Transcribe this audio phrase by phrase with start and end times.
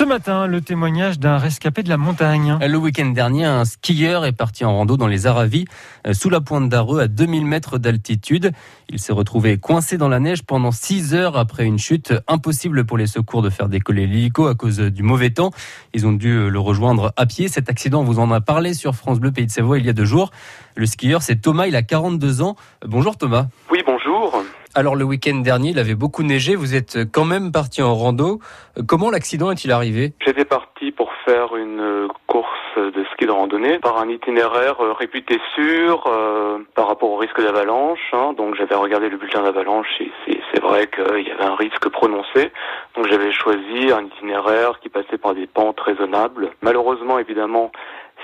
[0.00, 2.56] Ce matin, le témoignage d'un rescapé de la montagne.
[2.66, 5.66] Le week-end dernier, un skieur est parti en rando dans les Aravis,
[6.06, 8.52] euh, sous la pointe d'Areux, à 2000 mètres d'altitude.
[8.88, 12.14] Il s'est retrouvé coincé dans la neige pendant 6 heures après une chute.
[12.28, 15.50] Impossible pour les secours de faire décoller l'hélico à cause du mauvais temps.
[15.92, 17.48] Ils ont dû le rejoindre à pied.
[17.48, 19.90] Cet accident, on vous en a parlé sur France Bleu Pays de Savoie il y
[19.90, 20.30] a deux jours.
[20.76, 22.56] Le skieur, c'est Thomas, il a 42 ans.
[22.86, 23.48] Bonjour Thomas.
[23.70, 24.42] Oui, bonjour.
[24.74, 28.38] Alors le week-end dernier, il avait beaucoup neigé, vous êtes quand même parti en rando.
[28.86, 30.12] Comment l'accident est-il arrivé?
[30.24, 35.40] J'étais parti pour faire une course de ski de randonnée par un itinéraire euh, réputé
[35.56, 37.98] sûr euh, par rapport au risque d'avalanche.
[38.12, 38.32] Hein.
[38.36, 42.52] Donc j'avais regardé le bulletin d'avalanche et c'est vrai qu'il y avait un risque prononcé.
[42.94, 46.50] Donc j'avais choisi un itinéraire qui passait par des pentes raisonnables.
[46.62, 47.72] Malheureusement, évidemment,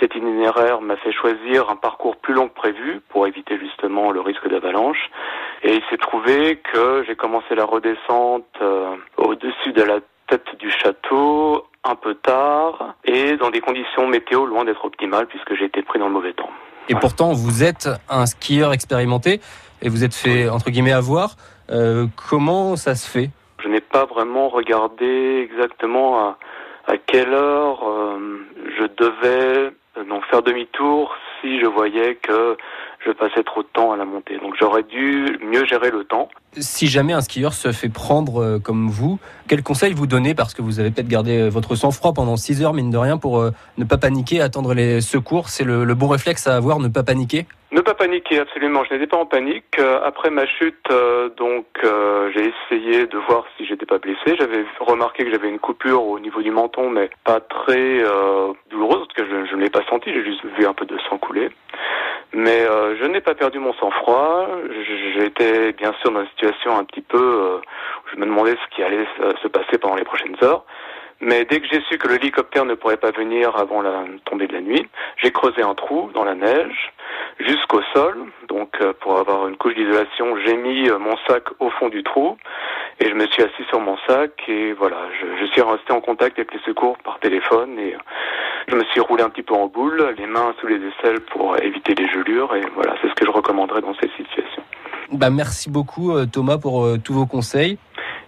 [0.00, 4.20] cet itinéraire m'a fait choisir un parcours plus long que prévu pour éviter justement le
[4.20, 5.10] risque d'avalanche.
[5.62, 10.70] Et il s'est trouvé que j'ai commencé la redescente euh, au-dessus de la tête du
[10.70, 15.82] château un peu tard et dans des conditions météo loin d'être optimales puisque j'ai été
[15.82, 16.50] pris dans le mauvais temps.
[16.88, 19.40] Et pourtant, vous êtes un skieur expérimenté
[19.82, 21.36] et vous êtes fait entre guillemets avoir.
[21.70, 23.30] Euh, comment ça se fait?
[23.62, 26.38] Je n'ai pas vraiment regardé exactement à,
[26.86, 28.46] à quelle heure euh,
[28.78, 29.72] je devais
[30.08, 32.56] donc faire demi-tour si je voyais que
[33.04, 34.38] je passais trop de temps à la montée.
[34.38, 36.28] Donc j'aurais dû mieux gérer le temps.
[36.52, 40.34] Si jamais un skieur se fait prendre euh, comme vous, quel conseil vous donnez?
[40.34, 43.16] Parce que vous avez peut-être gardé euh, votre sang-froid pendant 6 heures, mine de rien,
[43.16, 45.48] pour euh, ne pas paniquer, attendre les secours.
[45.48, 47.46] C'est le, le, bon réflexe à avoir, ne pas paniquer?
[47.72, 48.84] Ne pas paniquer, absolument.
[48.84, 49.78] Je n'étais pas en panique.
[50.04, 50.86] Après ma chute,
[51.38, 54.36] donc j'ai essayé de voir si j'étais pas blessé.
[54.38, 58.02] J'avais remarqué que j'avais une coupure au niveau du menton, mais pas très
[58.70, 60.12] douloureuse, parce que je, je ne l'ai pas senti.
[60.12, 61.48] J'ai juste vu un peu de sang couler.
[62.34, 64.48] Mais euh, je n'ai pas perdu mon sang-froid.
[65.14, 68.74] J'étais bien sûr dans une situation un petit peu euh, où je me demandais ce
[68.74, 69.06] qui allait
[69.42, 70.64] se passer pendant les prochaines heures.
[71.24, 74.54] Mais dès que j'ai su que l'hélicoptère ne pourrait pas venir avant la tombée de
[74.54, 76.92] la nuit, j'ai creusé un trou dans la neige
[77.38, 78.26] jusqu'au sol.
[78.48, 82.02] Donc euh, pour avoir une couche d'isolation, j'ai mis euh, mon sac au fond du
[82.02, 82.36] trou
[82.98, 86.00] et je me suis assis sur mon sac et voilà, je, je suis resté en
[86.00, 87.94] contact avec les secours par téléphone et
[88.68, 91.56] je me suis roulé un petit peu en boule, les mains sous les aisselles pour
[91.62, 94.62] éviter les gelures et voilà, c'est ce que je recommanderais dans cette situation.
[95.12, 97.78] Bah merci beaucoup euh, Thomas pour tous vos conseils.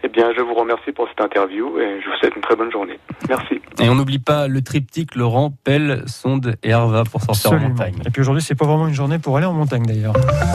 [0.06, 2.70] Eh bien, je vous remercie pour cette interview et je vous souhaite une très bonne
[2.70, 2.98] journée.
[3.26, 3.62] Merci.
[3.80, 7.94] Et on n'oublie pas le triptyque Laurent, Pelle, Sonde et Arva pour sortir en montagne.
[8.06, 10.12] Et puis aujourd'hui, c'est pas vraiment une journée pour aller en montagne d'ailleurs.